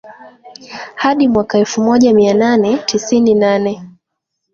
[0.95, 3.83] hadi mwaka elfu moja mia nane tisini nane